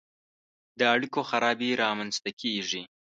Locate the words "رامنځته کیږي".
1.83-2.81